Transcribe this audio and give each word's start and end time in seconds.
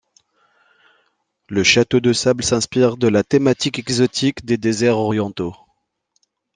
Le 1.47 1.61
château 1.61 1.99
de 1.99 2.11
sable 2.11 2.43
s'inspire 2.43 2.97
de 2.97 3.07
la 3.07 3.21
thématique 3.23 3.77
exotique 3.77 4.43
des 4.43 4.57
déserts 4.57 4.97
orientaux. 4.97 5.53